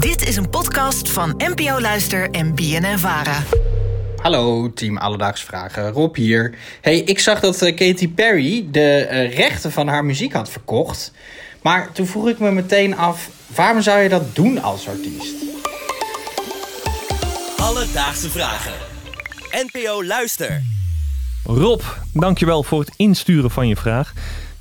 Dit 0.00 0.28
is 0.28 0.36
een 0.36 0.50
podcast 0.50 1.10
van 1.10 1.34
NPO 1.36 1.80
Luister 1.80 2.30
en 2.30 2.54
BNN 2.54 2.98
Vara. 2.98 3.42
Hallo, 4.22 4.72
team 4.72 4.98
Alledaags 4.98 5.42
Vragen. 5.42 5.90
Rob 5.90 6.16
hier. 6.16 6.54
Hey, 6.80 6.98
ik 6.98 7.18
zag 7.18 7.40
dat 7.40 7.62
eh, 7.62 7.76
Katy 7.76 8.08
Perry 8.08 8.66
de 8.70 8.80
eh, 8.80 9.36
rechten 9.36 9.72
van 9.72 9.88
haar 9.88 10.04
muziek 10.04 10.32
had 10.32 10.50
verkocht. 10.50 11.12
Maar 11.62 11.92
toen 11.92 12.06
vroeg 12.06 12.28
ik 12.28 12.38
me 12.38 12.50
meteen 12.50 12.96
af, 12.96 13.30
waarom 13.46 13.82
zou 13.82 14.00
je 14.00 14.08
dat 14.08 14.34
doen 14.34 14.62
als 14.62 14.88
artiest? 14.88 15.34
Alledaagse 17.56 18.30
Vragen. 18.30 18.74
NPO 19.50 20.04
Luister. 20.04 20.62
Rob, 21.44 21.82
dankjewel 22.12 22.62
voor 22.62 22.80
het 22.80 22.94
insturen 22.96 23.50
van 23.50 23.68
je 23.68 23.76
vraag. 23.76 24.12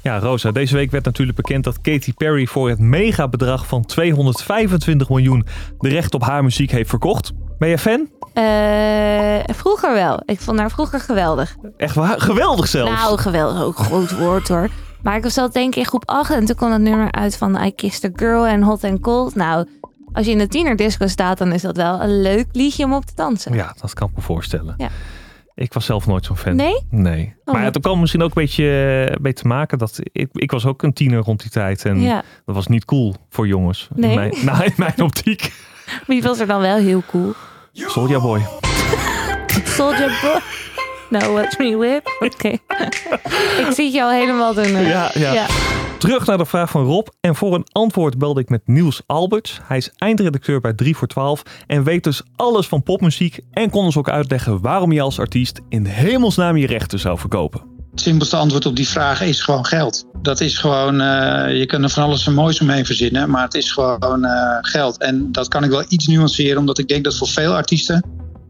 Ja, 0.01 0.19
Rosa, 0.19 0.51
deze 0.51 0.75
week 0.75 0.91
werd 0.91 1.05
natuurlijk 1.05 1.37
bekend 1.37 1.63
dat 1.63 1.81
Katy 1.81 2.13
Perry 2.13 2.45
voor 2.45 2.69
het 2.69 2.79
megabedrag 2.79 3.67
van 3.67 3.85
225 3.85 5.09
miljoen 5.09 5.45
de 5.79 5.89
recht 5.89 6.13
op 6.13 6.23
haar 6.23 6.43
muziek 6.43 6.71
heeft 6.71 6.89
verkocht. 6.89 7.31
Ben 7.57 7.69
je 7.69 7.77
fan? 7.77 8.07
Eh, 8.33 9.55
vroeger 9.55 9.93
wel. 9.93 10.21
Ik 10.25 10.39
vond 10.39 10.59
haar 10.59 10.71
vroeger 10.71 10.99
geweldig. 10.99 11.55
Echt 11.77 11.95
waar? 11.95 12.21
Geweldig 12.21 12.67
zelfs. 12.67 13.01
Nou, 13.01 13.17
geweldig. 13.17 13.61
Ook 13.61 13.77
groot 13.77 14.17
woord 14.17 14.47
hoor. 14.47 14.69
Maar 15.03 15.15
ik 15.15 15.23
was 15.23 15.37
al 15.37 15.49
denk 15.49 15.73
ik 15.73 15.79
in 15.79 15.85
groep 15.85 16.03
8 16.05 16.31
en 16.31 16.45
toen 16.45 16.55
kwam 16.55 16.71
het 16.71 16.81
nummer 16.81 17.11
uit 17.11 17.37
van 17.37 17.63
I 17.63 17.71
Kissed 17.75 18.03
a 18.03 18.09
Girl 18.15 18.45
en 18.45 18.61
Hot 18.63 18.83
and 18.83 18.99
Cold. 18.99 19.35
Nou, 19.35 19.67
als 20.13 20.25
je 20.25 20.31
in 20.31 20.37
de 20.37 20.47
tienerdisco 20.47 21.07
staat, 21.07 21.37
dan 21.37 21.51
is 21.51 21.61
dat 21.61 21.77
wel 21.77 22.01
een 22.01 22.21
leuk 22.21 22.47
liedje 22.51 22.83
om 22.83 22.93
op 22.93 23.05
te 23.05 23.13
dansen. 23.15 23.53
Ja, 23.53 23.75
dat 23.81 23.93
kan 23.93 24.07
ik 24.07 24.15
me 24.15 24.21
voorstellen. 24.21 24.73
Ja. 24.77 24.89
Ik 25.59 25.73
was 25.73 25.85
zelf 25.85 26.07
nooit 26.07 26.25
zo'n 26.25 26.37
fan. 26.37 26.55
Nee? 26.55 26.85
Nee. 26.89 27.35
Oh. 27.45 27.53
Maar 27.53 27.63
het 27.63 27.79
kan 27.79 27.99
misschien 27.99 28.21
ook 28.21 28.35
een 28.35 28.41
beetje 28.43 29.17
mee 29.21 29.33
te 29.33 29.47
maken 29.47 29.77
dat 29.77 29.99
ik, 30.11 30.29
ik 30.33 30.51
was 30.51 30.65
ook 30.65 30.83
een 30.83 30.93
tiener 30.93 31.19
rond 31.19 31.41
die 31.41 31.49
tijd. 31.51 31.85
En 31.85 32.01
Ja. 32.01 32.23
dat 32.45 32.55
was 32.55 32.67
niet 32.67 32.85
cool 32.85 33.15
voor 33.29 33.47
jongens. 33.47 33.87
Nee? 33.95 34.09
In 34.09 34.15
mijn, 34.15 34.33
nou, 34.41 34.63
in 34.63 34.73
mijn 34.77 35.01
optiek. 35.01 35.53
Wie 36.07 36.21
was 36.21 36.39
er 36.39 36.47
dan 36.47 36.61
wel 36.61 36.77
heel 36.77 37.03
cool? 37.07 37.33
Soulja 37.73 38.19
Boy. 38.19 38.45
Soldier 39.63 40.19
Boy. 40.21 40.39
No, 41.09 41.33
watch 41.33 41.57
me 41.57 41.77
whip. 41.77 42.17
Oké. 42.19 42.47
ik 43.67 43.67
zie 43.71 43.91
je 43.93 44.03
al 44.03 44.11
helemaal 44.11 44.53
doen. 44.53 44.71
Ja, 44.81 45.11
ja. 45.13 45.45
Terug 45.99 46.25
naar 46.25 46.37
de 46.37 46.45
vraag 46.45 46.69
van 46.69 46.85
Rob. 46.85 47.07
En 47.21 47.35
voor 47.35 47.55
een 47.55 47.67
antwoord 47.71 48.17
belde 48.17 48.41
ik 48.41 48.49
met 48.49 48.61
Niels 48.65 49.01
Alberts. 49.05 49.59
Hij 49.63 49.77
is 49.77 49.91
eindredacteur 49.97 50.61
bij 50.61 50.73
3 50.73 50.95
voor 50.95 51.07
12 51.07 51.43
en 51.67 51.83
weet 51.83 52.03
dus 52.03 52.21
alles 52.35 52.67
van 52.67 52.83
popmuziek. 52.83 53.39
En 53.51 53.69
kon 53.69 53.83
ons 53.83 53.97
ook 53.97 54.09
uitleggen 54.09 54.61
waarom 54.61 54.91
je 54.91 55.01
als 55.01 55.19
artiest 55.19 55.59
in 55.69 55.85
hemelsnaam 55.85 56.57
je 56.57 56.67
rechten 56.67 56.99
zou 56.99 57.17
verkopen. 57.17 57.61
Het 57.91 58.01
simpelste 58.01 58.35
antwoord 58.35 58.65
op 58.65 58.75
die 58.75 58.87
vraag 58.87 59.21
is 59.21 59.41
gewoon 59.41 59.65
geld. 59.65 60.05
Dat 60.21 60.39
is 60.39 60.57
gewoon, 60.57 61.01
eh, 61.01 61.57
je 61.57 61.65
kunt 61.65 61.83
er 61.83 61.89
van 61.89 62.03
alles 62.03 62.27
en 62.27 62.33
moois 62.33 62.61
omheen 62.61 62.85
verzinnen, 62.85 63.29
maar 63.29 63.43
het 63.43 63.53
is 63.53 63.71
gewoon 63.71 64.25
eh, 64.25 64.57
geld. 64.61 64.97
En 64.97 65.31
dat 65.31 65.47
kan 65.47 65.63
ik 65.63 65.69
wel 65.69 65.85
iets 65.87 66.07
nuanceren, 66.07 66.57
omdat 66.57 66.77
ik 66.77 66.87
denk 66.87 67.03
dat 67.03 67.17
voor 67.17 67.27
veel 67.27 67.53
artiesten, 67.55 68.03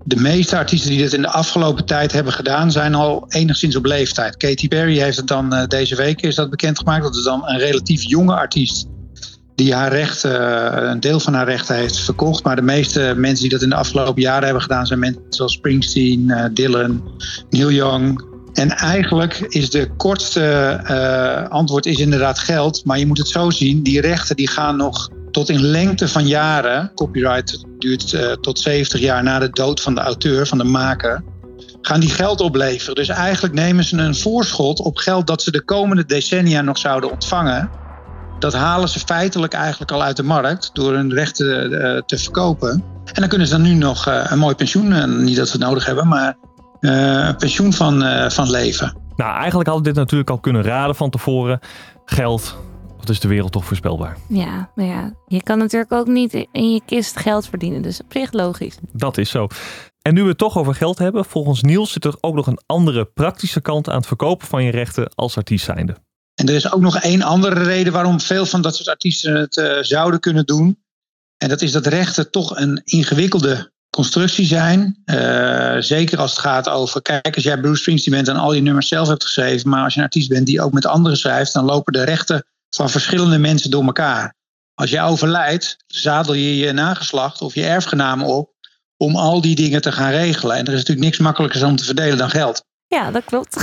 de 0.04 0.16
meeste 0.16 0.58
artiesten 0.58 0.90
die 0.90 1.00
dit 1.00 1.14
in 1.14 1.22
de 1.22 1.30
afgelopen 1.30 1.86
tijd 1.86 2.12
hebben 2.12 2.34
gedaan, 2.34 2.72
zijn 2.72 2.96
al 2.96 3.26
enigszins 3.28 3.76
op 3.76 3.86
leeftijd. 3.86 4.38
Katy 4.38 4.68
Perry 4.68 5.00
heeft 5.00 5.18
het 5.18 5.28
dan 5.28 5.54
eh, 5.54 5.68
deze 5.68 5.96
week 5.96 6.22
is 6.22 6.36
dat 6.36 6.50
bekendgemaakt. 6.50 7.04
Dat 7.04 7.16
is 7.16 7.24
dan 7.24 7.48
een 7.48 7.58
relatief 7.58 8.04
jonge 8.04 8.36
artiest 8.36 8.88
die 9.56 9.74
haar 9.74 9.92
rechten, 9.92 10.72
eh, 10.74 10.90
een 10.90 11.00
deel 11.00 11.20
van 11.20 11.34
haar 11.34 11.46
rechten 11.46 11.76
heeft 11.76 12.00
verkocht. 12.00 12.44
Maar 12.44 12.56
de 12.56 12.62
meeste 12.62 13.14
mensen 13.18 13.42
die 13.42 13.50
dat 13.50 13.62
in 13.62 13.70
de 13.70 13.76
afgelopen 13.76 14.22
jaren 14.22 14.44
hebben 14.44 14.62
gedaan, 14.62 14.88
zijn 14.88 15.00
mensen 15.00 15.22
zoals 15.30 15.54
Springsteen, 15.54 16.30
eh, 16.30 16.46
Dylan, 16.54 17.04
Neil 17.50 17.72
Young. 17.72 18.28
En 18.54 18.70
eigenlijk 18.70 19.46
is 19.48 19.70
de 19.70 19.90
kortste 19.98 21.48
antwoord 21.50 21.86
is 21.86 22.00
inderdaad 22.00 22.40
geld. 22.40 22.86
Maar 22.86 23.00
je 23.00 23.08
moet 23.08 23.18
het 23.18 23.28
zo 23.28 23.50
zien, 23.50 23.84
die 23.84 24.02
rechten 24.02 24.36
die 24.36 24.48
gaan 24.48 24.76
nog 24.76 25.10
tot 25.32 25.50
in 25.50 25.62
lengte 25.62 26.08
van 26.08 26.28
jaren. 26.28 26.92
Copyright 26.96 27.66
duurt 27.78 28.14
eh, 28.14 28.32
tot 28.32 28.60
70 28.60 29.00
jaar 29.00 29.24
na 29.24 29.40
de 29.40 29.50
dood 29.50 29.82
van 29.82 29.96
de 29.96 30.02
auteur, 30.02 30.48
van 30.48 30.58
de 30.58 30.64
maker. 30.64 31.24
Gaan 31.82 32.00
die 32.00 32.10
geld 32.10 32.42
opleveren. 32.42 32.96
Dus 32.96 33.10
eigenlijk 33.10 33.54
nemen 33.54 33.84
ze 33.84 33.98
een 33.98 34.16
voorschot 34.16 34.80
op 34.80 34.98
geld 34.98 35.28
dat 35.28 35.42
ze 35.42 35.52
de 35.52 35.62
komende 35.62 36.06
decennia 36.06 36.62
nog 36.62 36.78
zouden 36.78 37.12
ontvangen. 37.12 37.70
Dat 38.40 38.54
halen 38.54 38.90
ze 38.90 39.00
feitelijk 39.00 39.54
eigenlijk 39.54 39.92
al 39.92 40.04
uit 40.04 40.18
de 40.18 40.24
markt 40.24 40.70
door 40.74 40.94
hun 40.94 41.14
rechten 41.14 41.72
eh, 41.72 42.02
te 42.02 42.18
verkopen. 42.18 42.84
En 43.06 43.22
dan 43.22 43.28
kunnen 43.28 43.48
ze 43.48 43.54
dan 43.54 43.64
nu 43.64 43.74
nog 43.74 44.08
eh, 44.08 44.26
een 44.30 44.40
mooi 44.40 44.56
pensioen, 44.56 45.24
niet 45.24 45.36
dat 45.36 45.52
we 45.52 45.58
het 45.58 45.68
nodig 45.68 45.86
hebben, 45.86 46.08
maar 46.08 46.38
een 46.80 47.36
pensioen 47.36 47.74
van, 47.74 48.04
van 48.32 48.50
leven. 48.50 48.98
Nou, 49.16 49.32
eigenlijk 49.32 49.70
hadden 49.70 49.86
we 49.86 49.92
dit 49.92 50.00
natuurlijk 50.00 50.30
al 50.30 50.40
kunnen 50.40 50.64
raden 50.64 50.96
van 50.96 51.10
tevoren. 51.10 51.60
Geld, 52.06 52.56
wat 53.00 53.10
is 53.10 53.20
de 53.20 53.28
wereld 53.28 53.52
toch 53.52 53.66
voorspelbaar? 53.66 54.18
Ja, 54.28 54.72
maar 54.76 54.86
ja, 54.86 55.14
je 55.28 55.44
kan 55.44 55.58
natuurlijk 55.58 55.92
ook 55.92 56.08
niet 56.08 56.34
in 56.52 56.74
je 56.74 56.82
kist 56.86 57.18
geld 57.18 57.48
verdienen. 57.48 57.82
Dus 57.82 58.02
op 58.02 58.12
zich 58.12 58.32
logisch. 58.32 58.78
Dat 58.92 59.18
is 59.18 59.30
zo. 59.30 59.48
En 60.02 60.14
nu 60.14 60.22
we 60.22 60.30
het 60.30 60.38
toch 60.38 60.58
over 60.58 60.76
geld 60.76 60.98
hebben, 60.98 61.26
volgens 61.26 61.62
Niels 61.62 61.92
zit 61.92 62.06
er 62.06 62.16
ook 62.20 62.36
nog 62.36 62.48
een 62.48 62.60
andere 62.66 63.06
praktische 63.06 63.62
kant 63.62 63.90
aan 63.90 63.98
het 63.98 64.08
verkopen 64.08 64.48
van 64.48 64.64
je 64.64 64.72
rechten 64.72 65.12
als 65.16 65.38
artiest 65.38 65.66
zijnde. 65.66 65.96
En 66.36 66.48
er 66.48 66.56
is 66.56 66.72
ook 66.72 66.82
nog 66.82 67.00
één 67.00 67.22
andere 67.22 67.64
reden 67.64 67.94
waarom 67.94 68.20
veel 68.20 68.46
van 68.46 68.62
dat 68.62 68.76
soort 68.76 68.88
artiesten 68.88 69.36
het 69.36 69.58
eh, 69.58 69.78
zouden 69.82 70.20
kunnen 70.20 70.46
doen. 70.46 70.84
En 71.38 71.50
dat 71.50 71.62
is 71.62 71.72
dat 71.72 71.86
rechten 71.86 72.32
toch 72.32 72.58
een 72.58 72.82
ingewikkelde 72.84 73.72
constructie 73.90 74.46
zijn. 74.46 75.02
Eh, 75.06 75.76
zeker 75.80 76.18
als 76.18 76.32
het 76.32 76.40
gaat 76.40 76.70
over, 76.70 77.02
kijk, 77.02 77.36
als 77.36 77.44
jij 77.44 77.60
Bruce 77.60 77.82
Springsteen 77.82 78.14
bent 78.14 78.28
en 78.28 78.36
al 78.36 78.54
je 78.54 78.62
nummers 78.62 78.88
zelf 78.88 79.08
hebt 79.08 79.24
geschreven, 79.24 79.70
maar 79.70 79.84
als 79.84 79.94
je 79.94 80.00
een 80.00 80.06
artiest 80.06 80.30
bent 80.30 80.46
die 80.46 80.62
ook 80.62 80.74
met 80.74 80.86
anderen 80.86 81.18
schrijft, 81.18 81.54
dan 81.54 81.66
lopen 81.66 81.94
de 81.94 82.04
rechten 82.04 82.46
van 82.70 82.90
verschillende 82.90 83.38
mensen 83.38 83.72
door 83.72 83.84
elkaar. 83.84 84.36
Als 84.74 84.90
jij 84.90 85.04
overlijdt, 85.04 85.78
zadel 85.88 86.34
je 86.34 86.58
je 86.58 86.72
nageslacht 86.72 87.42
of 87.42 87.54
je 87.56 87.66
erfgenamen 87.66 88.26
op 88.26 88.50
om 88.98 89.16
al 89.16 89.42
die 89.42 89.56
dingen 89.56 89.82
te 89.82 89.92
gaan 89.92 90.12
regelen. 90.12 90.56
En 90.56 90.66
er 90.66 90.72
is 90.72 90.78
natuurlijk 90.78 91.06
niks 91.06 91.18
makkelijkers 91.18 91.64
om 91.64 91.76
te 91.76 91.84
verdelen 91.86 92.18
dan 92.18 92.30
geld. 92.30 92.68
Ja, 92.88 93.12
dat 93.12 93.24
klopt. 93.26 93.58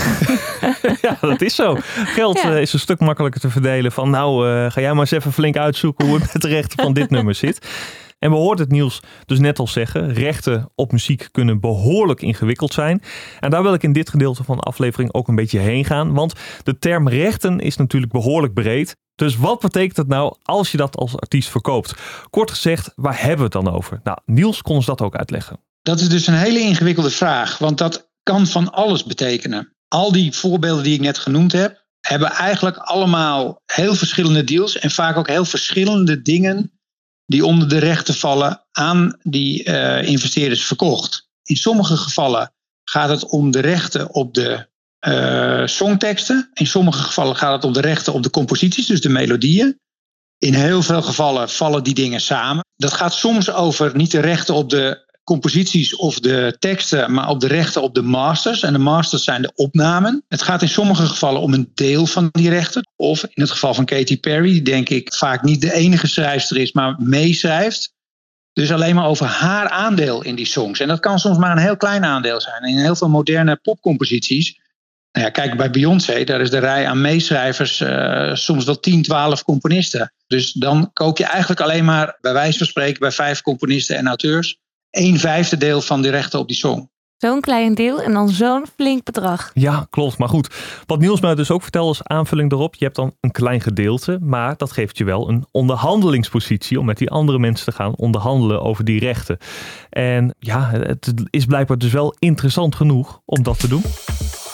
ja, 1.02 1.16
dat 1.20 1.40
is 1.40 1.54
zo. 1.54 1.76
Geld 2.04 2.42
Ja. 2.42 2.52
eh, 2.52 2.60
is 2.60 2.72
een 2.72 2.78
stuk 2.78 3.00
makkelijker 3.00 3.40
te 3.40 3.50
verdelen 3.50 3.92
van 3.92 4.10
nou, 4.10 4.48
eh, 4.50 4.70
ga 4.70 4.80
jij 4.80 4.90
maar 4.90 5.00
eens 5.00 5.10
even 5.10 5.32
flink 5.32 5.56
uitzoeken 5.56 6.06
hoe 6.06 6.18
het 6.20 6.32
met 6.32 6.42
de 6.42 6.48
rechten 6.48 6.82
van 6.84 6.92
dit 6.92 7.10
nummer 7.10 7.34
zit. 7.34 7.66
En 8.18 8.30
we 8.30 8.36
hoorden 8.36 8.64
het 8.64 8.74
Niels 8.74 9.00
dus 9.24 9.38
net 9.38 9.58
al 9.58 9.66
zeggen, 9.66 10.12
rechten 10.12 10.70
op 10.74 10.92
muziek 10.92 11.28
kunnen 11.30 11.60
behoorlijk 11.60 12.22
ingewikkeld 12.22 12.72
zijn. 12.72 13.02
En 13.40 13.50
daar 13.50 13.62
wil 13.62 13.74
ik 13.74 13.82
in 13.82 13.92
dit 13.92 14.10
gedeelte 14.10 14.44
van 14.44 14.56
de 14.56 14.62
aflevering 14.62 15.12
ook 15.12 15.28
een 15.28 15.34
beetje 15.34 15.58
heen 15.58 15.84
gaan, 15.84 16.12
want 16.12 16.32
de 16.62 16.78
term 16.78 17.08
rechten 17.08 17.60
is 17.60 17.76
natuurlijk 17.76 18.12
behoorlijk 18.12 18.54
breed. 18.54 18.96
Dus 19.14 19.36
wat 19.36 19.60
betekent 19.60 19.96
het 19.96 20.08
nou 20.08 20.36
als 20.42 20.70
je 20.70 20.76
dat 20.76 20.96
als 20.96 21.16
artiest 21.16 21.48
verkoopt? 21.48 21.94
Kort 22.30 22.50
gezegd, 22.50 22.92
waar 22.94 23.20
hebben 23.20 23.50
we 23.50 23.58
het 23.58 23.64
dan 23.64 23.74
over? 23.74 24.00
Nou, 24.02 24.18
Niels 24.24 24.62
kon 24.62 24.76
ons 24.76 24.86
dat 24.86 25.00
ook 25.00 25.16
uitleggen. 25.16 25.60
Dat 25.82 26.00
is 26.00 26.08
dus 26.08 26.26
een 26.26 26.34
hele 26.34 26.60
ingewikkelde 26.60 27.10
vraag, 27.10 27.58
want 27.58 27.78
dat 27.78 28.10
kan 28.22 28.46
van 28.46 28.72
alles 28.72 29.04
betekenen. 29.04 29.74
Al 29.88 30.12
die 30.12 30.32
voorbeelden 30.32 30.84
die 30.84 30.94
ik 30.94 31.00
net 31.00 31.18
genoemd 31.18 31.52
heb, 31.52 31.84
hebben 32.00 32.30
eigenlijk 32.30 32.76
allemaal 32.76 33.62
heel 33.72 33.94
verschillende 33.94 34.44
deals 34.44 34.78
en 34.78 34.90
vaak 34.90 35.16
ook 35.16 35.28
heel 35.28 35.44
verschillende 35.44 36.22
dingen 36.22 36.75
die 37.26 37.44
onder 37.44 37.68
de 37.68 37.78
rechten 37.78 38.14
vallen 38.14 38.64
aan 38.72 39.18
die 39.22 39.64
eh, 39.64 40.08
investeerders 40.08 40.66
verkocht. 40.66 41.28
In 41.42 41.56
sommige 41.56 41.96
gevallen 41.96 42.52
gaat 42.84 43.08
het 43.08 43.28
om 43.28 43.50
de 43.50 43.60
rechten 43.60 44.14
op 44.14 44.34
de 44.34 44.68
eh, 44.98 45.66
songteksten. 45.66 46.50
In 46.54 46.66
sommige 46.66 47.02
gevallen 47.02 47.36
gaat 47.36 47.52
het 47.52 47.64
om 47.64 47.72
de 47.72 47.80
rechten 47.80 48.12
op 48.12 48.22
de 48.22 48.30
composities, 48.30 48.86
dus 48.86 49.00
de 49.00 49.08
melodieën. 49.08 49.78
In 50.38 50.54
heel 50.54 50.82
veel 50.82 51.02
gevallen 51.02 51.48
vallen 51.48 51.84
die 51.84 51.94
dingen 51.94 52.20
samen. 52.20 52.64
Dat 52.76 52.92
gaat 52.92 53.14
soms 53.14 53.50
over 53.50 53.96
niet 53.96 54.10
de 54.10 54.20
rechten 54.20 54.54
op 54.54 54.70
de 54.70 55.04
composities 55.26 55.96
of 55.96 56.20
de 56.20 56.56
teksten, 56.58 57.12
maar 57.12 57.28
op 57.28 57.40
de 57.40 57.46
rechten 57.46 57.82
op 57.82 57.94
de 57.94 58.02
masters. 58.02 58.62
En 58.62 58.72
de 58.72 58.78
masters 58.78 59.24
zijn 59.24 59.42
de 59.42 59.52
opnamen. 59.54 60.24
Het 60.28 60.42
gaat 60.42 60.62
in 60.62 60.68
sommige 60.68 61.06
gevallen 61.06 61.40
om 61.40 61.54
een 61.54 61.70
deel 61.74 62.06
van 62.06 62.28
die 62.32 62.48
rechten. 62.48 62.88
Of 62.96 63.22
in 63.22 63.42
het 63.42 63.50
geval 63.50 63.74
van 63.74 63.84
Katy 63.84 64.20
Perry, 64.20 64.50
die 64.50 64.62
denk 64.62 64.88
ik 64.88 65.14
vaak 65.14 65.42
niet 65.42 65.60
de 65.60 65.72
enige 65.72 66.06
schrijfster 66.06 66.56
is, 66.56 66.72
maar 66.72 66.96
meeschrijft. 66.98 67.94
Dus 68.52 68.72
alleen 68.72 68.94
maar 68.94 69.06
over 69.06 69.26
haar 69.26 69.68
aandeel 69.68 70.22
in 70.22 70.34
die 70.34 70.46
songs. 70.46 70.80
En 70.80 70.88
dat 70.88 71.00
kan 71.00 71.18
soms 71.18 71.38
maar 71.38 71.52
een 71.52 71.62
heel 71.62 71.76
klein 71.76 72.04
aandeel 72.04 72.40
zijn. 72.40 72.62
In 72.62 72.78
heel 72.78 72.96
veel 72.96 73.08
moderne 73.08 73.56
popcomposities. 73.56 74.60
Nou 75.12 75.26
ja, 75.26 75.30
kijk, 75.30 75.56
bij 75.56 75.70
Beyoncé, 75.70 76.24
daar 76.24 76.40
is 76.40 76.50
de 76.50 76.58
rij 76.58 76.86
aan 76.86 77.00
meeschrijvers 77.00 77.80
eh, 77.80 78.34
soms 78.34 78.64
wel 78.64 78.80
10, 78.80 79.02
12 79.02 79.42
componisten. 79.42 80.12
Dus 80.26 80.52
dan 80.52 80.90
koop 80.92 81.18
je 81.18 81.24
eigenlijk 81.24 81.60
alleen 81.60 81.84
maar, 81.84 82.18
bij 82.20 82.32
wijze 82.32 82.58
van 82.58 82.66
spreken, 82.66 83.00
bij 83.00 83.12
vijf 83.12 83.42
componisten 83.42 83.96
en 83.96 84.06
auteurs, 84.06 84.58
een 84.96 85.18
vijfde 85.18 85.56
deel 85.56 85.80
van 85.80 86.02
de 86.02 86.10
rechten 86.10 86.38
op 86.38 86.48
die 86.48 86.56
song. 86.56 86.88
Zo'n 87.16 87.40
klein 87.40 87.74
deel 87.74 88.02
en 88.02 88.12
dan 88.12 88.28
zo'n 88.28 88.66
flink 88.74 89.04
bedrag. 89.04 89.50
Ja, 89.54 89.86
klopt. 89.90 90.18
Maar 90.18 90.28
goed, 90.28 90.54
wat 90.86 90.98
Niels 90.98 91.20
mij 91.20 91.34
dus 91.34 91.50
ook 91.50 91.62
vertelde 91.62 91.88
als 91.88 92.02
aanvulling 92.02 92.52
erop. 92.52 92.74
Je 92.74 92.84
hebt 92.84 92.96
dan 92.96 93.14
een 93.20 93.30
klein 93.30 93.60
gedeelte, 93.60 94.18
maar 94.20 94.56
dat 94.56 94.72
geeft 94.72 94.98
je 94.98 95.04
wel 95.04 95.28
een 95.28 95.46
onderhandelingspositie 95.50 96.78
om 96.78 96.86
met 96.86 96.98
die 96.98 97.10
andere 97.10 97.38
mensen 97.38 97.66
te 97.66 97.72
gaan 97.72 97.94
onderhandelen 97.96 98.62
over 98.62 98.84
die 98.84 99.00
rechten. 99.00 99.38
En 99.90 100.34
ja, 100.38 100.70
het 100.70 101.12
is 101.30 101.44
blijkbaar 101.44 101.78
dus 101.78 101.92
wel 101.92 102.14
interessant 102.18 102.74
genoeg 102.74 103.20
om 103.24 103.42
dat 103.42 103.60
te 103.60 103.68
doen. 103.68 103.82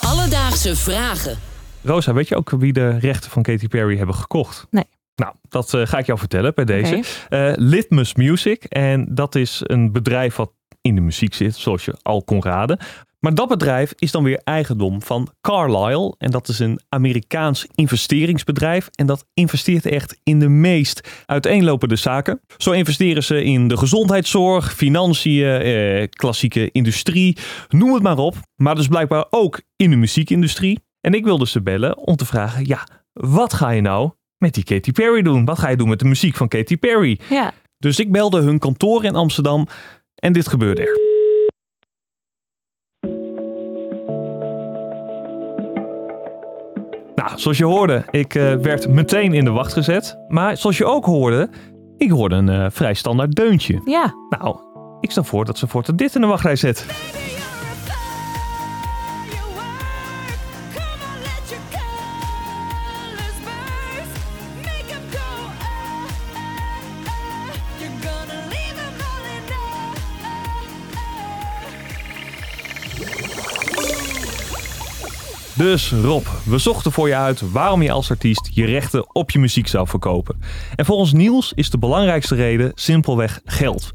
Alledaagse 0.01 0.77
vragen. 0.77 1.39
Rosa, 1.83 2.13
weet 2.13 2.29
je 2.29 2.37
ook 2.37 2.51
wie 2.51 2.73
de 2.73 2.99
rechten 2.99 3.31
van 3.31 3.43
Katy 3.43 3.69
Perry 3.69 3.97
hebben 3.97 4.15
gekocht? 4.15 4.67
Nee. 4.71 4.87
Nou, 5.15 5.35
dat 5.49 5.75
eh, 5.75 5.87
ga 5.87 5.99
ik 5.99 6.07
jou 6.07 6.19
vertellen 6.19 6.55
bij 6.55 6.65
deze. 6.65 7.03
Eh, 7.29 7.53
Litmus 7.55 8.15
Music. 8.15 8.65
En 8.65 9.15
dat 9.15 9.35
is 9.35 9.61
een 9.65 9.93
bedrijf 9.93 10.37
wat 10.37 10.53
in 10.81 10.95
de 10.95 11.01
muziek 11.01 11.35
zit, 11.35 11.57
zoals 11.57 11.85
je 11.85 11.95
al 12.03 12.23
kon 12.23 12.43
raden. 12.43 12.79
Maar 13.23 13.35
dat 13.35 13.49
bedrijf 13.49 13.93
is 13.97 14.11
dan 14.11 14.25
weer 14.25 14.41
eigendom 14.45 15.03
van 15.03 15.29
Carlyle. 15.41 16.15
En 16.19 16.31
dat 16.31 16.49
is 16.49 16.59
een 16.59 16.81
Amerikaans 16.89 17.67
investeringsbedrijf. 17.75 18.89
En 18.95 19.07
dat 19.07 19.27
investeert 19.35 19.87
echt 19.87 20.21
in 20.23 20.39
de 20.39 20.49
meest 20.49 21.23
uiteenlopende 21.27 21.97
zaken. 21.97 22.41
Zo 22.57 22.71
investeren 22.71 23.25
ze 23.25 23.45
in 23.45 23.69
de 23.69 23.77
gezondheidszorg, 23.77 24.75
financiën, 24.75 25.45
eh, 25.45 26.09
klassieke 26.09 26.71
industrie, 26.71 27.39
noem 27.69 27.95
het 27.95 28.03
maar 28.03 28.19
op. 28.19 28.35
Maar 28.57 28.75
dus 28.75 28.89
blijkbaar 28.89 29.27
ook 29.31 29.63
in 29.77 29.91
de 29.91 29.97
muziekindustrie. 29.97 30.79
En 31.01 31.15
ik 31.15 31.25
wilde 31.25 31.47
ze 31.47 31.63
bellen 31.63 31.99
om 31.99 32.17
te 32.17 32.27
vragen, 32.27 32.67
ja, 32.67 32.87
wat 33.13 33.53
ga 33.53 33.71
je 33.71 33.81
nou 33.81 34.11
met 34.43 34.55
die 34.55 34.65
Katy 34.65 34.93
Perry 34.93 35.23
doen? 35.23 35.45
Wat 35.45 35.59
ga 35.59 35.69
je 35.69 35.77
doen 35.77 35.89
met 35.89 35.99
de 35.99 36.05
muziek 36.05 36.37
van 36.37 36.49
Katy 36.49 36.77
Perry? 36.77 37.21
Ja. 37.29 37.53
Dus 37.79 37.99
ik 37.99 38.13
belde 38.13 38.41
hun 38.41 38.59
kantoor 38.59 39.05
in 39.05 39.15
Amsterdam 39.15 39.67
en 40.15 40.33
dit 40.33 40.49
gebeurde 40.49 40.83
er. 40.83 41.01
Nou, 47.15 47.39
zoals 47.39 47.59
je 47.59 47.65
hoorde, 47.65 48.05
ik 48.11 48.35
eh, 48.35 48.55
werd 48.55 48.89
meteen 48.89 49.33
in 49.33 49.45
de 49.45 49.51
wacht 49.51 49.73
gezet. 49.73 50.19
Maar 50.29 50.57
zoals 50.57 50.79
je 50.79 50.85
ook 50.85 51.05
hoorde, 51.05 51.49
ik 51.97 52.11
hoorde 52.11 52.35
een 52.35 52.49
eh, 52.49 52.67
vrij 52.71 52.95
standaard 52.95 53.35
deuntje. 53.35 53.81
Ja. 53.85 54.15
Nou, 54.29 54.57
ik 55.01 55.11
stel 55.11 55.25
voor 55.25 55.45
dat 55.45 55.59
ze 55.59 55.67
voortaan 55.67 55.97
dit 55.97 56.15
in 56.15 56.21
de 56.21 56.27
wachtrij 56.27 56.57
zet. 56.57 56.87
Dus 75.57 75.93
Rob, 75.93 76.27
we 76.45 76.59
zochten 76.59 76.93
voor 76.93 77.09
je 77.09 77.17
uit 77.17 77.51
waarom 77.51 77.83
je 77.83 77.93
als 77.93 78.11
artiest 78.11 78.51
je 78.53 78.65
rechten 78.65 79.15
op 79.15 79.31
je 79.31 79.39
muziek 79.39 79.67
zou 79.67 79.89
verkopen. 79.89 80.41
En 80.77 80.85
volgens 80.85 81.13
Niels 81.13 81.53
is 81.55 81.71
de 81.71 81.79
belangrijkste 81.79 82.35
reden 82.35 82.73
simpelweg 82.75 83.41
geld. 83.45 83.91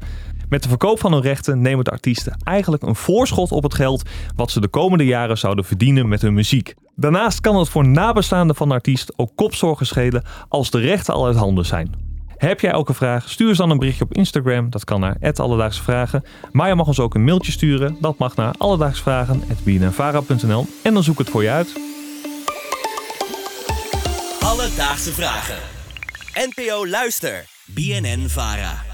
Met 0.48 0.62
de 0.62 0.68
verkoop 0.68 1.00
van 1.00 1.12
hun 1.12 1.22
rechten 1.22 1.60
nemen 1.60 1.84
de 1.84 1.90
artiesten 1.90 2.36
eigenlijk 2.44 2.82
een 2.82 2.96
voorschot 2.96 3.52
op 3.52 3.62
het 3.62 3.74
geld 3.74 4.02
wat 4.36 4.50
ze 4.50 4.60
de 4.60 4.68
komende 4.68 5.04
jaren 5.04 5.38
zouden 5.38 5.64
verdienen 5.64 6.08
met 6.08 6.22
hun 6.22 6.34
muziek. 6.34 6.74
Daarnaast 6.96 7.40
kan 7.40 7.56
het 7.56 7.68
voor 7.68 7.88
nabestaanden 7.88 8.56
van 8.56 8.68
de 8.68 8.74
artiest 8.74 9.12
ook 9.16 9.30
kopzorgen 9.34 9.86
schelen 9.86 10.24
als 10.48 10.70
de 10.70 10.78
rechten 10.78 11.14
al 11.14 11.26
uit 11.26 11.36
handen 11.36 11.66
zijn. 11.66 12.07
Heb 12.38 12.60
jij 12.60 12.74
ook 12.74 12.88
een 12.88 12.94
vraag? 12.94 13.30
Stuur 13.30 13.48
eens 13.48 13.58
dan 13.58 13.70
een 13.70 13.78
berichtje 13.78 14.04
op 14.04 14.14
Instagram. 14.14 14.70
Dat 14.70 14.84
kan 14.84 15.00
naar 15.00 15.16
Alledaagse 15.34 15.82
Vragen. 15.82 16.24
Maar 16.52 16.68
je 16.68 16.74
mag 16.74 16.86
ons 16.86 17.00
ook 17.00 17.14
een 17.14 17.24
mailtje 17.24 17.52
sturen. 17.52 17.96
Dat 18.00 18.18
mag 18.18 18.36
naar 18.36 18.54
alledaagsvragen.bnnvara.nl 18.58 20.66
En 20.82 20.94
dan 20.94 21.02
zoek 21.02 21.12
ik 21.12 21.18
het 21.18 21.30
voor 21.30 21.42
je 21.42 21.50
uit. 21.50 21.72
Alledaagse 24.40 25.12
vragen. 25.12 25.56
NPO 26.34 26.86
Luister. 26.86 27.44
BNN 27.66 28.28
Vara. 28.28 28.87